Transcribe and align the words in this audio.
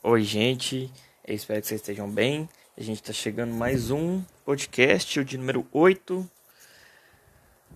Oi, 0.00 0.22
gente. 0.22 0.92
Eu 1.26 1.34
espero 1.34 1.60
que 1.60 1.66
vocês 1.66 1.80
estejam 1.80 2.08
bem. 2.08 2.48
A 2.76 2.82
gente 2.82 3.02
está 3.02 3.12
chegando 3.12 3.52
mais 3.52 3.90
um 3.90 4.22
podcast, 4.44 5.18
o 5.18 5.24
de 5.24 5.36
número 5.36 5.66
8 5.72 6.24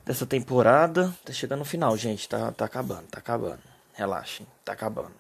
dessa 0.04 0.24
temporada. 0.24 1.12
Tá 1.24 1.32
chegando 1.32 1.58
no 1.58 1.64
final, 1.64 1.96
gente. 1.96 2.29
Tá, 2.29 2.53
tá 2.53 2.64
acabando, 2.64 3.08
tá 3.08 3.19
acabando. 3.19 3.58
Relaxem, 3.95 4.46
tá 4.64 4.72
acabando. 4.72 5.16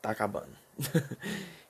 Tá 0.00 0.10
acabando. 0.10 0.56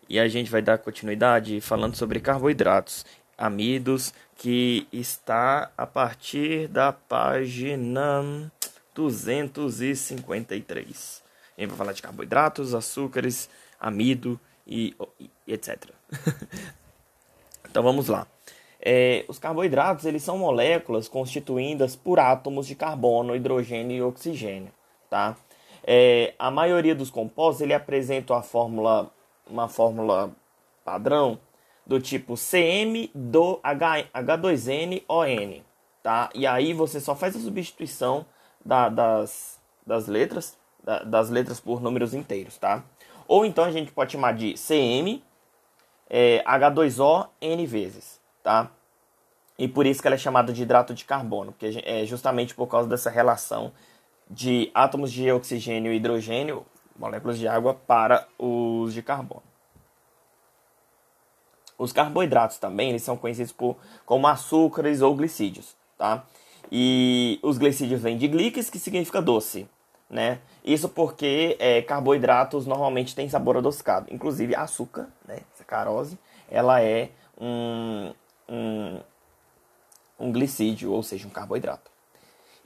e 0.06 0.20
a 0.20 0.28
gente 0.28 0.50
vai 0.50 0.60
dar 0.60 0.76
continuidade 0.76 1.58
falando 1.62 1.96
sobre 1.96 2.20
carboidratos, 2.20 3.06
amidos, 3.38 4.12
que 4.36 4.86
está 4.92 5.72
a 5.78 5.86
partir 5.86 6.68
da 6.68 6.92
página 6.92 8.52
253. 8.94 11.22
A 11.56 11.60
gente 11.60 11.70
vai 11.70 11.78
falar 11.78 11.94
de 11.94 12.02
carboidratos, 12.02 12.74
açúcares, 12.74 13.48
amido 13.78 14.38
e, 14.66 14.94
e 15.20 15.30
etc. 15.52 15.90
então 17.68 17.82
vamos 17.82 18.08
lá. 18.08 18.26
É, 18.80 19.24
os 19.28 19.38
carboidratos 19.38 20.04
eles 20.04 20.22
são 20.22 20.38
moléculas 20.38 21.08
constituídas 21.08 21.96
por 21.96 22.20
átomos 22.20 22.66
de 22.66 22.74
carbono, 22.74 23.34
hidrogênio 23.34 23.96
e 23.96 24.02
oxigênio, 24.02 24.72
tá? 25.10 25.36
É, 25.84 26.34
a 26.38 26.50
maioria 26.50 26.94
dos 26.94 27.10
compostos 27.10 27.62
ele 27.62 27.74
apresenta 27.74 28.36
a 28.36 28.42
fórmula, 28.42 29.10
uma 29.46 29.68
fórmula 29.68 30.30
padrão 30.84 31.38
do 31.86 31.98
tipo 31.98 32.34
CM 32.34 33.10
do 33.14 33.58
H, 33.62 34.04
H2NON, 34.14 35.62
tá? 36.02 36.30
E 36.34 36.46
aí 36.46 36.72
você 36.72 37.00
só 37.00 37.16
faz 37.16 37.34
a 37.34 37.40
substituição 37.40 38.26
da, 38.64 38.88
das, 38.88 39.58
das 39.86 40.06
letras, 40.06 40.56
da, 40.84 41.02
das 41.02 41.30
letras 41.30 41.58
por 41.58 41.80
números 41.80 42.14
inteiros, 42.14 42.58
tá? 42.58 42.84
Ou 43.28 43.44
então 43.44 43.64
a 43.64 43.70
gente 43.70 43.92
pode 43.92 44.12
chamar 44.12 44.32
de 44.32 44.54
CM 44.54 45.22
é, 46.08 46.42
H2O 46.44 47.28
N 47.42 47.66
vezes, 47.66 48.18
tá? 48.42 48.70
E 49.58 49.68
por 49.68 49.86
isso 49.86 50.00
que 50.00 50.08
ela 50.08 50.14
é 50.14 50.18
chamada 50.18 50.52
de 50.52 50.62
hidrato 50.62 50.94
de 50.94 51.04
carbono, 51.04 51.52
porque 51.52 51.82
é 51.84 52.06
justamente 52.06 52.54
por 52.54 52.66
causa 52.66 52.88
dessa 52.88 53.10
relação 53.10 53.72
de 54.30 54.70
átomos 54.74 55.12
de 55.12 55.30
oxigênio 55.30 55.92
e 55.92 55.96
hidrogênio, 55.96 56.64
moléculas 56.98 57.38
de 57.38 57.46
água, 57.46 57.74
para 57.74 58.26
os 58.38 58.94
de 58.94 59.02
carbono. 59.02 59.42
Os 61.76 61.92
carboidratos 61.92 62.58
também 62.58 62.90
eles 62.90 63.02
são 63.02 63.16
conhecidos 63.16 63.52
por, 63.52 63.76
como 64.06 64.26
açúcares 64.26 65.02
ou 65.02 65.14
glicídios, 65.14 65.76
tá? 65.96 66.24
E 66.72 67.38
os 67.42 67.58
glicídios 67.58 68.00
vêm 68.00 68.16
de 68.16 68.26
gliques, 68.26 68.70
que 68.70 68.78
significa 68.78 69.20
doce, 69.20 69.68
né? 70.08 70.40
Isso 70.64 70.88
porque 70.88 71.56
é, 71.58 71.82
carboidratos 71.82 72.66
normalmente 72.66 73.14
têm 73.14 73.28
sabor 73.28 73.56
adocicado. 73.56 74.06
Inclusive 74.10 74.54
açúcar, 74.54 75.08
né? 75.26 75.40
Sacarose, 75.54 76.18
ela 76.50 76.82
é 76.82 77.10
um, 77.38 78.12
um, 78.48 79.00
um 80.18 80.32
glicídio, 80.32 80.92
ou 80.92 81.02
seja, 81.02 81.26
um 81.26 81.30
carboidrato. 81.30 81.90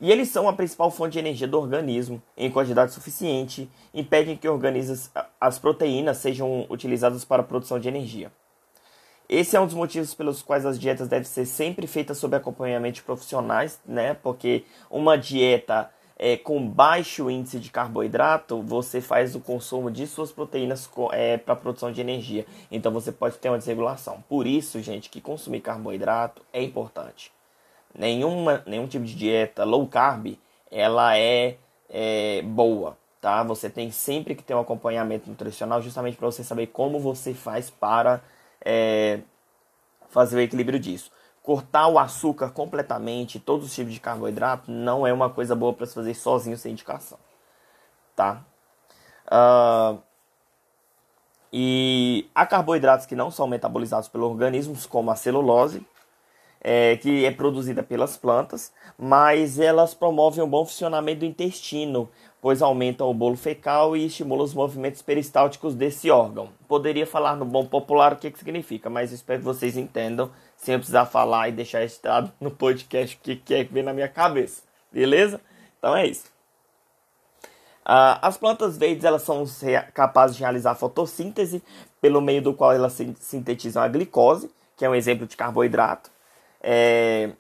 E 0.01 0.11
eles 0.11 0.29
são 0.29 0.49
a 0.49 0.53
principal 0.53 0.91
fonte 0.91 1.13
de 1.13 1.21
energia 1.21 1.47
do 1.47 1.59
organismo 1.59 2.21
em 2.37 2.51
quantidade 2.51 2.93
suficiente, 2.93 3.71
impedem 3.95 4.37
que 4.37 4.49
as 5.41 5.59
proteínas 5.61 6.17
sejam 6.17 6.67
utilizadas 6.69 7.25
para 7.25 7.43
a 7.43 7.45
produção 7.45 7.79
de 7.79 7.87
energia. 7.87 8.33
Esse 9.29 9.57
é 9.57 9.61
um 9.61 9.65
dos 9.65 9.77
motivos 9.77 10.13
pelos 10.13 10.43
quais 10.43 10.67
as 10.67 10.79
dietas 10.79 11.07
devem 11.07 11.25
ser 11.25 11.47
sempre 11.47 11.87
feitas 11.87 12.19
sob 12.19 12.35
acompanhamento 12.35 12.97
de 12.97 13.03
profissionais, 13.03 13.81
né? 13.87 14.15
Porque 14.15 14.65
uma 14.91 15.17
dieta 15.17 15.89
é, 16.19 16.37
com 16.37 16.67
baixo 16.69 17.31
índice 17.31 17.59
de 17.59 17.71
carboidrato, 17.71 18.63
você 18.63 19.01
faz 19.01 19.35
o 19.35 19.41
consumo 19.41 19.91
de 19.91 20.07
suas 20.07 20.31
proteínas 20.31 20.89
é, 21.13 21.37
para 21.37 21.57
produção 21.57 21.93
de 21.93 22.01
energia. 22.01 22.47
Então 22.71 22.93
você 22.93 23.11
pode 23.11 23.39
ter 23.39 23.49
uma 23.49 23.59
desregulação. 23.59 24.23
Por 24.29 24.47
isso, 24.47 24.81
gente, 24.81 25.11
que 25.11 25.21
consumir 25.21 25.61
carboidrato 25.61 26.43
é 26.53 26.63
importante. 26.63 27.33
Nenhuma, 27.95 28.63
nenhum 28.67 28.87
tipo 28.87 29.05
de 29.05 29.15
dieta 29.15 29.65
low 29.65 29.87
carb, 29.87 30.39
ela 30.71 31.17
é, 31.19 31.57
é 31.91 32.43
boa, 32.43 32.97
tá? 33.21 33.43
Você 33.43 33.69
tem 33.69 33.91
sempre 33.91 34.35
que 34.35 34.43
ter 34.43 34.55
um 34.55 34.61
acompanhamento 34.61 35.29
nutricional 35.29 35.83
justamente 35.83 36.17
para 36.17 36.27
você 36.27 36.43
saber 36.43 36.69
como 36.69 36.99
você 36.99 37.35
faz 37.35 37.69
para 37.69 38.23
é, 38.65 39.21
fazer 40.09 40.37
o 40.37 40.41
equilíbrio 40.41 40.79
disso 40.79 41.11
cortar 41.43 41.89
o 41.89 41.99
açúcar 41.99 42.51
completamente, 42.51 43.41
todos 43.41 43.67
os 43.67 43.75
tipos 43.75 43.93
de 43.93 44.01
carboidrato, 44.01 44.71
não 44.71 45.07
é 45.07 45.13
uma 45.13 45.29
coisa 45.29 45.55
boa 45.57 45.73
para 45.73 45.87
se 45.87 45.95
fazer 45.95 46.15
sozinho 46.15 46.57
sem 46.57 46.73
indicação, 46.73 47.19
tá? 48.15 48.45
Uh, 49.27 49.99
e 51.53 52.31
há 52.35 52.47
carboidratos 52.47 53.07
que 53.07 53.17
não 53.17 53.31
são 53.31 53.47
metabolizados 53.47 54.09
pelo 54.09 54.27
organismo, 54.27 54.75
como 54.89 55.11
a 55.11 55.17
celulose, 55.17 55.85
é, 56.63 56.97
que 56.97 57.27
é 57.27 57.31
produzida 57.31 57.83
pelas 57.83 58.17
plantas, 58.17 58.73
mas 58.97 59.59
elas 59.59 59.95
promovem 59.95 60.45
um 60.45 60.49
bom 60.49 60.65
funcionamento 60.65 61.21
do 61.21 61.27
intestino, 61.27 62.09
pois 62.41 62.63
aumentam 62.63 63.11
o 63.11 63.15
bolo 63.15 63.37
fecal 63.37 63.97
e 63.97 64.07
estimulam 64.07 64.45
os 64.45 64.55
movimentos 64.55 65.03
peristálticos 65.03 65.75
desse 65.75 66.11
órgão. 66.11 66.51
Poderia 66.69 67.07
falar 67.07 67.37
no 67.37 67.45
bom 67.45 67.67
popular 67.67 68.13
o 68.13 68.17
que, 68.17 68.31
que 68.31 68.39
significa, 68.39 68.89
mas 68.89 69.13
espero 69.13 69.41
que 69.41 69.45
vocês 69.45 69.77
entendam 69.77 70.31
sem 70.63 70.79
precisar 70.79 71.07
falar 71.07 71.49
e 71.49 71.53
deixar 71.53 71.81
registrado 71.81 72.33
no 72.41 72.51
podcast 72.51 73.17
o 73.17 73.19
que, 73.21 73.35
que 73.35 73.53
é 73.53 73.65
vem 73.65 73.83
na 73.83 73.93
minha 73.93 74.09
cabeça. 74.09 74.63
Beleza? 74.93 75.41
Então 75.77 75.97
é 75.97 76.07
isso. 76.07 76.27
Uh, 77.85 78.15
as 78.23 78.37
plantas 78.37 78.79
verdes 78.79 79.05
elas 79.05 79.23
são 79.23 79.45
capazes 79.93 80.37
de 80.37 80.43
realizar 80.43 80.77
fotossíntese, 80.77 81.61
pelo 82.01 82.21
meio 82.21 82.41
do 82.41 82.55
qual 82.55 82.73
elas 82.73 82.97
sintetizam 83.19 83.83
a 83.83 83.89
glicose, 83.89 84.49
que 84.77 84.85
é 84.85 84.89
um 84.89 84.95
exemplo 84.95 85.27
de 85.27 85.37
carboidrato, 85.37 86.11
é, 86.61 87.33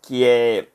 que 0.00 0.24
é 0.24 0.68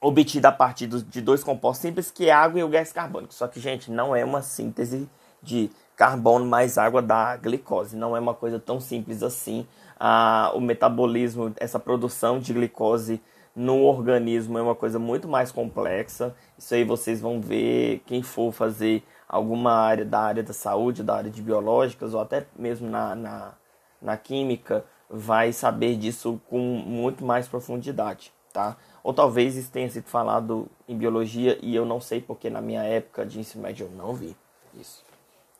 obtida 0.00 0.48
a 0.48 0.52
partir 0.52 0.86
de 0.86 1.20
dois 1.20 1.42
compostos 1.42 1.82
simples, 1.82 2.08
que 2.08 2.28
é 2.28 2.32
água 2.32 2.60
e 2.60 2.62
o 2.62 2.68
gás 2.68 2.92
carbônico. 2.92 3.34
Só 3.34 3.48
que, 3.48 3.58
gente, 3.58 3.90
não 3.90 4.14
é 4.14 4.24
uma 4.24 4.42
síntese 4.42 5.08
de 5.42 5.68
carbono 6.02 6.44
mais 6.44 6.78
água 6.78 7.00
da 7.00 7.36
glicose. 7.36 7.96
Não 7.96 8.16
é 8.16 8.18
uma 8.18 8.34
coisa 8.34 8.58
tão 8.58 8.80
simples 8.80 9.22
assim 9.22 9.64
a, 10.04 10.50
o 10.52 10.60
metabolismo, 10.60 11.54
essa 11.60 11.78
produção 11.78 12.40
de 12.40 12.52
glicose 12.52 13.22
no 13.54 13.84
organismo 13.84 14.58
é 14.58 14.62
uma 14.62 14.74
coisa 14.74 14.98
muito 14.98 15.28
mais 15.28 15.52
complexa. 15.52 16.34
Isso 16.58 16.74
aí 16.74 16.82
vocês 16.82 17.20
vão 17.20 17.40
ver 17.40 18.02
quem 18.04 18.20
for 18.20 18.50
fazer 18.50 19.04
alguma 19.28 19.74
área 19.74 20.04
da 20.04 20.18
área 20.18 20.42
da 20.42 20.52
saúde, 20.52 21.04
da 21.04 21.14
área 21.14 21.30
de 21.30 21.40
biológicas 21.40 22.14
ou 22.14 22.20
até 22.20 22.44
mesmo 22.58 22.90
na, 22.90 23.14
na, 23.14 23.52
na 24.00 24.16
química 24.16 24.84
vai 25.08 25.52
saber 25.52 25.94
disso 25.94 26.40
com 26.50 26.58
muito 26.58 27.24
mais 27.24 27.46
profundidade, 27.46 28.32
tá? 28.52 28.76
Ou 29.04 29.14
talvez 29.14 29.54
isso 29.54 29.70
tenha 29.70 29.88
sido 29.88 30.08
falado 30.08 30.66
em 30.88 30.98
biologia 30.98 31.56
e 31.62 31.76
eu 31.76 31.86
não 31.86 32.00
sei 32.00 32.20
porque 32.20 32.50
na 32.50 32.60
minha 32.60 32.82
época 32.82 33.24
de 33.24 33.38
ensino 33.38 33.62
médio 33.62 33.86
eu 33.86 33.96
não 33.96 34.12
vi 34.14 34.36
isso. 34.74 35.11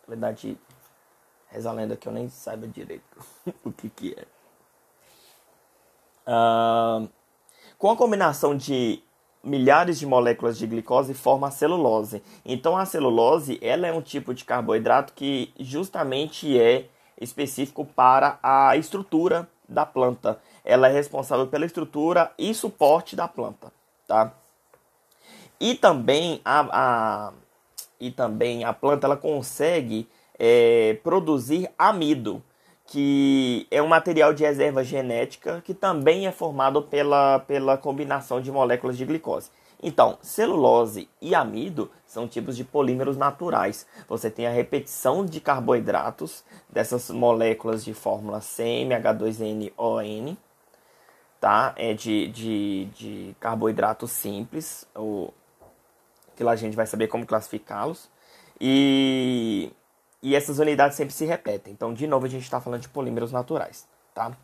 Na 0.07 0.09
verdade, 0.09 0.59
Reza 1.53 1.69
a 1.69 1.73
lenda 1.73 1.97
que 1.97 2.09
eu 2.09 2.13
nem 2.13 2.31
saiba 2.31 2.67
direito 2.67 3.05
o 3.63 3.71
que, 3.71 3.91
que 3.91 4.17
é. 4.19 4.25
Uh, 6.27 7.09
com 7.77 7.91
a 7.91 7.97
combinação 7.97 8.57
de 8.57 9.03
milhares 9.45 9.99
de 9.99 10.07
moléculas 10.07 10.57
de 10.57 10.67
glicose 10.67 11.13
forma 11.13 11.49
a 11.49 11.51
celulose. 11.51 12.23
Então 12.43 12.77
a 12.77 12.87
celulose 12.87 13.59
ela 13.61 13.87
é 13.87 13.93
um 13.93 14.01
tipo 14.01 14.33
de 14.33 14.47
carboidrato 14.47 15.13
que 15.13 15.53
justamente 15.61 16.59
é 16.59 16.87
específico 17.21 17.85
para 17.85 18.39
a 18.43 18.75
estrutura 18.77 19.47
da 19.69 19.85
planta. 19.85 20.41
Ela 20.65 20.89
é 20.89 20.93
responsável 20.93 21.49
pela 21.49 21.67
estrutura 21.67 22.33
e 22.39 22.55
suporte 22.55 23.15
da 23.15 23.29
planta, 23.29 23.71
tá? 24.07 24.33
E 25.61 25.75
também 25.75 26.41
a, 26.45 26.61
a 27.29 27.33
e 28.03 28.11
também 28.11 28.65
a 28.65 28.73
planta 28.73 29.07
ela 29.07 29.17
consegue 29.17 30.09
é, 30.37 30.99
produzir 31.05 31.71
amido, 31.79 32.43
que 32.85 33.65
é 33.71 33.81
um 33.81 33.87
material 33.87 34.35
de 34.35 34.43
reserva 34.43 34.83
genética 34.83 35.63
que 35.65 35.73
também 35.73 36.27
é 36.27 36.33
formado 36.33 36.83
pela, 36.83 37.39
pela 37.39 37.79
combinação 37.79 38.41
de 38.41 38.51
moléculas 38.51 38.99
de 38.99 39.05
glicose. 39.05 39.51
Então, 39.81 40.19
celulose 40.21 41.09
e 41.21 41.33
amido 41.33 41.89
são 42.05 42.27
tipos 42.27 42.57
de 42.57 42.65
polímeros 42.65 43.17
naturais. 43.17 43.87
Você 44.09 44.29
tem 44.29 44.49
a 44.49 44.51
repetição 44.51 45.25
de 45.25 45.41
carboidratos 45.41 46.43
dessas 46.69 47.09
moléculas 47.09 47.85
de 47.85 47.95
fórmula 47.95 48.41
CMH2NON, 48.41 50.37
tá? 51.41 51.73
É 51.77 51.95
de, 51.95 52.27
de, 52.29 52.87
de 52.97 53.37
carboidratos 53.39 54.11
simples, 54.11 54.89
o, 54.97 55.33
que 56.37 56.45
lá 56.45 56.53
a 56.53 56.57
gente 56.57 56.77
vai 56.77 56.87
saber 56.87 57.09
como 57.09 57.27
classificá-los. 57.27 58.09
E 58.61 59.73
e 60.23 60.37
essas 60.37 60.61
unidades 60.61 60.97
sempre 60.97 61.13
se 61.13 61.25
repetem. 61.25 61.73
Então, 61.73 61.93
de 61.93 62.07
novo, 62.07 62.27
a 62.27 62.29
gente 62.29 62.45
está 62.45 62.61
falando 62.61 62.83
de 62.83 62.89
polímeros 62.89 63.33
naturais, 63.33 63.89
tá? 64.15 64.37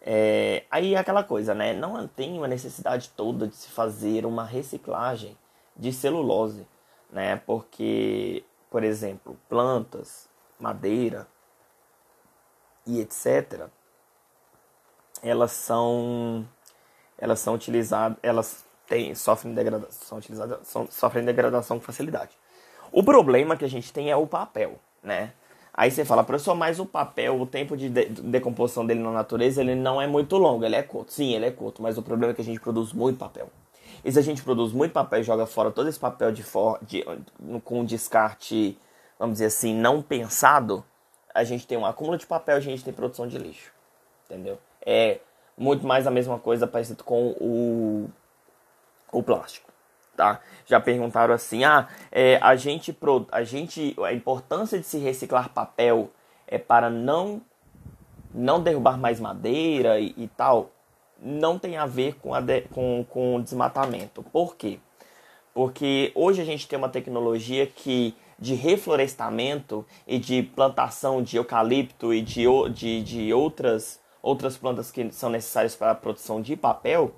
É, 0.00 0.64
aí 0.70 0.94
é 0.94 0.98
aquela 0.98 1.22
coisa, 1.22 1.54
né? 1.54 1.74
Não 1.74 2.08
tem 2.08 2.38
uma 2.38 2.48
necessidade 2.48 3.10
toda 3.10 3.46
de 3.46 3.54
se 3.54 3.68
fazer 3.68 4.24
uma 4.24 4.44
reciclagem 4.44 5.36
de 5.76 5.92
celulose, 5.92 6.66
né? 7.10 7.36
Porque, 7.36 8.44
por 8.70 8.82
exemplo, 8.82 9.38
plantas 9.48 10.28
madeira 10.58 11.26
e 12.86 13.00
etc., 13.00 13.68
elas 15.22 15.52
são 15.52 16.46
elas 17.18 17.40
são 17.40 17.54
utilizadas, 17.54 18.18
elas 18.22 18.63
têm, 18.86 19.14
sofrem 19.14 19.54
degradação, 19.54 20.20
são, 20.62 20.86
sofrem 20.90 21.24
degradação 21.24 21.78
com 21.78 21.84
facilidade. 21.84 22.32
O 22.92 23.02
problema 23.02 23.56
que 23.56 23.64
a 23.64 23.68
gente 23.68 23.92
tem 23.92 24.10
é 24.10 24.16
o 24.16 24.26
papel, 24.26 24.78
né? 25.02 25.32
Aí 25.76 25.90
você 25.90 26.04
fala, 26.04 26.22
professor, 26.22 26.54
mas 26.54 26.78
o 26.78 26.86
papel, 26.86 27.40
o 27.40 27.46
tempo 27.46 27.76
de, 27.76 27.88
de 27.88 28.04
decomposição 28.06 28.86
dele 28.86 29.00
na 29.00 29.10
natureza, 29.10 29.60
ele 29.60 29.74
não 29.74 30.00
é 30.00 30.06
muito 30.06 30.36
longo, 30.36 30.64
ele 30.64 30.76
é 30.76 30.82
curto. 30.82 31.12
Sim, 31.12 31.34
ele 31.34 31.46
é 31.46 31.50
curto, 31.50 31.82
mas 31.82 31.98
o 31.98 32.02
problema 32.02 32.30
é 32.32 32.34
que 32.34 32.40
a 32.40 32.44
gente 32.44 32.60
produz 32.60 32.92
muito 32.92 33.18
papel. 33.18 33.50
E 34.04 34.12
se 34.12 34.18
a 34.18 34.22
gente 34.22 34.42
produz 34.42 34.72
muito 34.72 34.92
papel 34.92 35.20
e 35.20 35.24
joga 35.24 35.46
fora 35.46 35.72
todo 35.72 35.88
esse 35.88 35.98
papel 35.98 36.30
de, 36.30 36.44
for, 36.44 36.78
de 36.82 37.04
com 37.64 37.84
descarte, 37.84 38.78
vamos 39.18 39.34
dizer 39.34 39.46
assim, 39.46 39.74
não 39.74 40.00
pensado, 40.00 40.84
a 41.34 41.42
gente 41.42 41.66
tem 41.66 41.76
um 41.76 41.84
acúmulo 41.84 42.16
de 42.16 42.26
papel, 42.26 42.56
a 42.56 42.60
gente 42.60 42.84
tem 42.84 42.92
produção 42.92 43.26
de 43.26 43.36
lixo. 43.36 43.72
Entendeu? 44.26 44.58
É 44.86 45.18
muito 45.58 45.84
mais 45.84 46.06
a 46.06 46.10
mesma 46.10 46.38
coisa 46.38 46.68
parecido 46.68 47.02
com 47.02 47.30
o, 47.40 48.08
o 49.18 49.22
plástico. 49.22 49.72
Tá? 50.16 50.40
Já 50.64 50.78
perguntaram 50.78 51.34
assim, 51.34 51.64
ah, 51.64 51.88
é, 52.12 52.38
a 52.40 52.54
gente 52.54 52.96
a 53.32 53.42
gente 53.42 53.96
a 54.04 54.12
importância 54.12 54.78
de 54.78 54.86
se 54.86 54.98
reciclar 54.98 55.48
papel 55.48 56.10
é 56.46 56.56
para 56.56 56.88
não 56.88 57.42
não 58.32 58.60
derrubar 58.60 58.98
mais 58.98 59.20
madeira 59.20 59.98
e, 60.00 60.12
e 60.16 60.28
tal, 60.28 60.70
não 61.20 61.58
tem 61.58 61.76
a 61.76 61.86
ver 61.86 62.14
com, 62.16 62.34
a 62.34 62.40
de, 62.40 62.62
com, 62.62 63.04
com 63.08 63.36
o 63.36 63.42
desmatamento. 63.42 64.22
Por 64.24 64.56
quê? 64.56 64.78
Porque 65.52 66.10
hoje 66.14 66.42
a 66.42 66.44
gente 66.44 66.66
tem 66.66 66.76
uma 66.76 66.88
tecnologia 66.88 67.66
que 67.66 68.14
de 68.38 68.54
reflorestamento 68.54 69.86
e 70.06 70.18
de 70.18 70.42
plantação 70.42 71.22
de 71.22 71.36
eucalipto 71.36 72.12
e 72.12 72.20
de, 72.20 72.44
de, 72.74 73.02
de 73.02 73.32
outras, 73.32 74.00
outras 74.20 74.56
plantas 74.56 74.90
que 74.90 75.10
são 75.12 75.30
necessárias 75.30 75.76
para 75.76 75.92
a 75.92 75.94
produção 75.94 76.42
de 76.42 76.56
papel, 76.56 77.14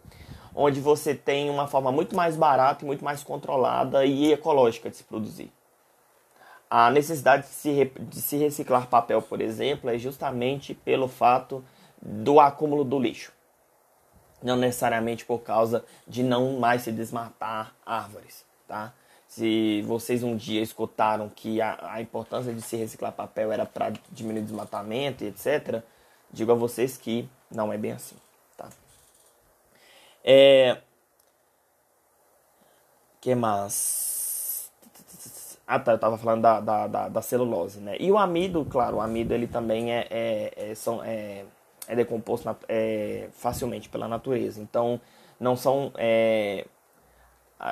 onde 0.57 0.81
você 0.81 1.15
tem 1.15 1.51
uma 1.51 1.67
forma 1.67 1.93
muito 1.93 2.17
mais 2.17 2.35
barata 2.35 2.83
e 2.83 2.87
muito 2.87 3.05
mais 3.05 3.23
controlada 3.23 4.07
e 4.07 4.33
ecológica 4.33 4.89
de 4.89 4.97
se 4.97 5.05
produzir. 5.05 5.53
A 6.69 6.91
necessidade 6.91 7.43
de 7.43 7.51
se, 7.51 7.85
de 7.85 8.23
se 8.23 8.37
reciclar 8.39 8.89
papel, 8.89 9.21
por 9.21 9.43
exemplo, 9.43 9.91
é 9.91 9.99
justamente 9.99 10.75
pelo 10.75 11.07
fato 11.07 11.63
do 12.01 12.41
acúmulo 12.41 12.83
do 12.83 12.99
lixo. 12.99 13.33
Não 14.43 14.57
necessariamente 14.57 15.27
por 15.27 15.41
causa 15.41 15.85
de 16.09 16.23
não 16.23 16.59
mais 16.59 16.83
se 16.83 16.91
desmatar 16.91 17.75
árvores, 17.85 18.45
tá? 18.67 18.95
Se 19.29 19.83
vocês 19.83 20.23
um 20.23 20.37
dia 20.37 20.63
escutaram 20.63 21.29
que 21.29 21.61
a, 21.61 21.79
a 21.83 22.01
importância 22.01 22.53
de 22.53 22.63
se 22.63 22.77
reciclar 22.77 23.13
papel 23.13 23.53
era 23.53 23.67
para 23.67 23.93
diminuir 24.11 24.41
o 24.41 24.45
desmatamento 24.45 25.23
e 25.23 25.29
etc., 25.29 25.83
digo 26.31 26.53
a 26.53 26.55
vocês 26.55 26.97
que 26.97 27.29
não 27.51 27.73
é 27.73 27.77
bem 27.77 27.93
assim. 27.93 28.17
É... 30.27 30.79
que 33.21 33.33
mais? 33.37 34.73
Ah, 35.65 35.79
tá, 35.79 35.93
eu 35.93 35.99
tava 35.99 36.19
falando 36.19 36.43
da, 36.43 36.61
da, 36.61 36.87
da, 36.89 37.09
da, 37.09 37.23
celulose, 37.23 37.81
né? 37.81 37.97
E 38.01 38.11
o 38.11 38.19
amido, 38.19 38.65
claro, 38.65 38.97
o 38.97 39.01
amido 39.01 39.33
ele 39.35 39.47
também 39.47 39.93
é, 39.93 40.07
é, 40.11 40.71
é, 40.71 40.75
são, 40.75 41.03
é, 41.03 41.45
é 41.89 41.97
decomposto 41.97 42.47
na, 42.47 42.57
é, 42.69 43.29
facilmente 43.33 43.89
pela 43.89 44.09
natureza. 44.09 44.61
Então, 44.61 45.01
não 45.39 45.57
são... 45.57 45.93
É, 45.97 46.67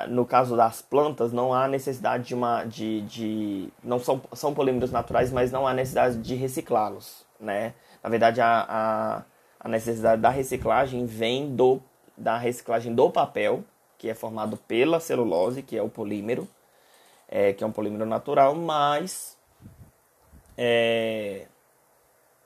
no 0.09 0.25
caso 0.25 0.57
das 0.57 0.81
plantas, 0.81 1.31
não 1.31 1.53
há 1.53 1.67
necessidade 1.67 2.25
de 2.25 2.33
uma... 2.33 2.63
De, 2.63 3.01
de, 3.01 3.69
não 3.83 3.99
são, 3.99 4.21
são 4.33 4.53
polímeros 4.53 4.91
naturais, 4.91 5.31
mas 5.31 5.51
não 5.51 5.67
há 5.67 5.73
necessidade 5.73 6.17
de 6.17 6.35
reciclá-los, 6.35 7.25
né? 7.39 7.73
Na 8.03 8.09
verdade, 8.09 8.41
a, 8.41 8.65
a, 8.67 9.23
a 9.59 9.69
necessidade 9.69 10.21
da 10.21 10.29
reciclagem 10.29 11.05
vem 11.05 11.55
do 11.55 11.81
da 12.17 12.37
reciclagem 12.37 12.93
do 12.93 13.09
papel, 13.09 13.63
que 13.97 14.09
é 14.09 14.13
formado 14.13 14.57
pela 14.57 14.99
celulose, 14.99 15.61
que 15.61 15.77
é 15.77 15.81
o 15.81 15.89
polímero, 15.89 16.47
é, 17.27 17.53
que 17.53 17.63
é 17.63 17.67
um 17.67 17.71
polímero 17.71 18.05
natural, 18.05 18.55
mas 18.55 19.37
é, 20.57 21.47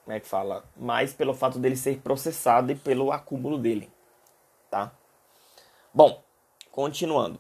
como 0.04 0.16
é 0.16 0.19
que 0.19 0.27
fala? 0.27 0.63
Mais 0.75 1.13
pelo 1.13 1.33
fato 1.33 1.60
dele 1.60 1.75
ser 1.75 2.00
processado 2.00 2.71
e 2.71 2.75
pelo 2.75 3.12
acúmulo 3.12 3.57
dele, 3.57 3.92
tá? 4.69 4.92
Bom, 5.94 6.24
continuando. 6.71 7.39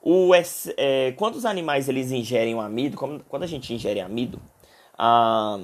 O, 0.00 0.32
é, 0.34 1.12
quando 1.12 1.36
os 1.36 1.44
animais 1.44 1.88
eles 1.88 2.10
ingerem 2.10 2.56
o 2.56 2.60
amido, 2.60 2.96
quando 3.28 3.44
a 3.44 3.46
gente 3.46 3.72
ingere 3.72 4.00
amido, 4.00 4.42
a, 4.98 5.60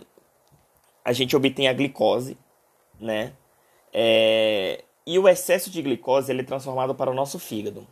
a 1.05 1.13
gente 1.13 1.35
obtém 1.35 1.67
a 1.67 1.73
glicose, 1.73 2.39
né? 3.01 3.33
É, 3.93 4.85
e 5.11 5.19
o 5.19 5.27
excesso 5.27 5.71
de 5.71 5.81
glicose 5.81 6.31
ele 6.31 6.43
é 6.43 6.45
transformado 6.45 6.95
para 6.95 7.11
o 7.11 7.15
nosso 7.15 7.39
fígado. 7.39 7.87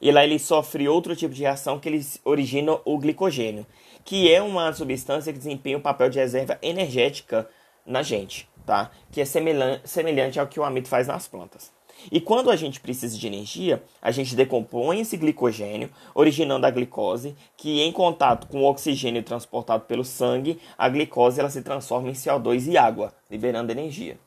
E 0.00 0.10
lá 0.10 0.24
ele 0.24 0.40
sofre 0.40 0.88
outro 0.88 1.14
tipo 1.14 1.32
de 1.32 1.42
reação 1.42 1.78
que 1.78 1.88
ele 1.88 2.04
origina 2.24 2.76
o 2.84 2.98
glicogênio, 2.98 3.64
que 4.04 4.32
é 4.32 4.42
uma 4.42 4.72
substância 4.72 5.32
que 5.32 5.38
desempenha 5.38 5.78
o 5.78 5.80
papel 5.80 6.10
de 6.10 6.18
reserva 6.18 6.58
energética 6.60 7.48
na 7.86 8.02
gente, 8.02 8.48
tá? 8.66 8.90
Que 9.12 9.20
é 9.20 9.24
semelhante 9.24 10.40
ao 10.40 10.48
que 10.48 10.58
o 10.58 10.64
amido 10.64 10.88
faz 10.88 11.06
nas 11.06 11.28
plantas. 11.28 11.72
E 12.10 12.20
quando 12.20 12.50
a 12.50 12.56
gente 12.56 12.80
precisa 12.80 13.16
de 13.16 13.26
energia, 13.28 13.80
a 14.02 14.10
gente 14.10 14.34
decompõe 14.34 14.98
esse 14.98 15.16
glicogênio, 15.16 15.90
originando 16.12 16.66
a 16.66 16.70
glicose, 16.70 17.36
que 17.56 17.82
em 17.82 17.92
contato 17.92 18.48
com 18.48 18.62
o 18.62 18.68
oxigênio 18.68 19.22
transportado 19.22 19.84
pelo 19.84 20.04
sangue, 20.04 20.58
a 20.76 20.88
glicose 20.88 21.38
ela 21.38 21.50
se 21.50 21.62
transforma 21.62 22.08
em 22.08 22.14
CO2 22.14 22.66
e 22.66 22.76
água, 22.76 23.14
liberando 23.30 23.70
energia, 23.70 24.18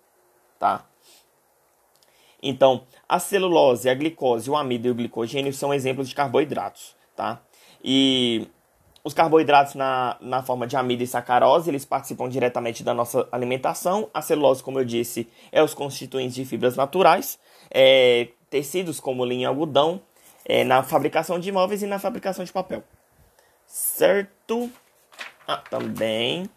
tá? 0.57 0.85
Então, 2.41 2.83
a 3.07 3.19
celulose, 3.19 3.89
a 3.89 3.93
glicose, 3.93 4.49
o 4.49 4.55
amido 4.55 4.87
e 4.87 4.91
o 4.91 4.95
glicogênio 4.95 5.53
são 5.53 5.73
exemplos 5.73 6.09
de 6.09 6.15
carboidratos, 6.15 6.95
tá? 7.15 7.41
E 7.83 8.47
os 9.03 9.13
carboidratos 9.13 9.75
na, 9.75 10.17
na 10.21 10.43
forma 10.43 10.67
de 10.67 10.75
amido 10.75 11.03
e 11.03 11.07
sacarose, 11.07 11.69
eles 11.69 11.85
participam 11.85 12.29
diretamente 12.29 12.83
da 12.83 12.93
nossa 12.93 13.27
alimentação. 13.31 14.09
A 14.13 14.21
celulose, 14.21 14.63
como 14.63 14.79
eu 14.79 14.85
disse, 14.85 15.27
é 15.51 15.61
os 15.61 15.73
constituintes 15.73 16.35
de 16.35 16.45
fibras 16.45 16.75
naturais, 16.75 17.39
é, 17.69 18.29
tecidos 18.49 18.99
como 18.99 19.25
linha 19.25 19.43
e 19.43 19.45
algodão, 19.45 20.01
é, 20.45 20.63
na 20.63 20.83
fabricação 20.83 21.39
de 21.39 21.49
imóveis 21.49 21.81
e 21.83 21.87
na 21.87 21.99
fabricação 21.99 22.43
de 22.43 22.51
papel. 22.51 22.83
Certo? 23.65 24.69
Ah, 25.47 25.57
também 25.57 26.49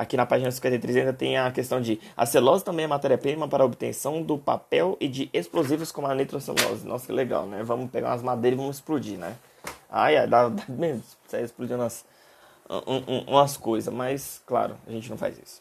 Aqui 0.00 0.16
na 0.16 0.24
página 0.24 0.50
53 0.50 0.96
ainda 0.96 1.12
tem 1.12 1.36
a 1.36 1.50
questão 1.50 1.78
de 1.78 2.00
a 2.16 2.24
celulose 2.24 2.64
também 2.64 2.86
é 2.86 2.88
matéria-prima 2.88 3.46
para 3.46 3.62
a 3.62 3.66
obtenção 3.66 4.22
do 4.22 4.38
papel 4.38 4.96
e 4.98 5.06
de 5.06 5.28
explosivos 5.30 5.92
como 5.92 6.06
a 6.06 6.14
nitrocelulose. 6.14 6.86
Nossa, 6.86 7.04
que 7.04 7.12
legal, 7.12 7.44
né? 7.44 7.62
Vamos 7.62 7.90
pegar 7.90 8.08
umas 8.08 8.22
madeiras 8.22 8.58
e 8.58 8.62
vamos 8.62 8.76
explodir, 8.76 9.18
né? 9.18 9.36
Ai, 9.90 10.16
ai, 10.16 10.26
dá, 10.26 10.48
dá 10.48 10.64
mesmo, 10.70 11.02
sai 11.28 11.42
explodindo 11.42 11.82
umas, 11.82 12.02
um, 12.86 12.96
um, 12.96 13.18
umas 13.28 13.58
coisas, 13.58 13.92
mas 13.92 14.40
claro, 14.46 14.74
a 14.86 14.90
gente 14.90 15.10
não 15.10 15.18
faz 15.18 15.38
isso. 15.38 15.60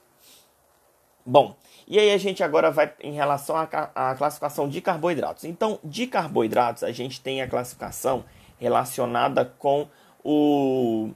Bom, 1.25 1.53
e 1.85 1.99
aí 1.99 2.09
a 2.09 2.17
gente 2.17 2.41
agora 2.41 2.71
vai 2.71 2.93
em 3.01 3.11
relação 3.11 3.57
à, 3.57 3.63
à 3.93 4.15
classificação 4.15 4.69
de 4.69 4.79
carboidratos. 4.79 5.43
Então, 5.43 5.79
de 5.83 6.07
carboidratos, 6.07 6.83
a 6.83 6.93
gente 6.93 7.19
tem 7.19 7.41
a 7.41 7.47
classificação 7.49 8.23
relacionada 8.57 9.43
com 9.59 9.85
o 10.23 11.09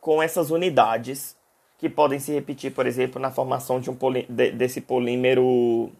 com 0.00 0.22
essas 0.22 0.50
unidades 0.50 1.36
que 1.80 1.88
podem 1.88 2.18
se 2.18 2.30
repetir, 2.30 2.72
por 2.72 2.86
exemplo, 2.86 3.20
na 3.20 3.30
formação 3.30 3.80
de 3.80 3.90
um 3.90 3.96
poli 3.96 4.26
de, 4.28 4.52
desse 4.52 4.82
polímero 4.82 5.90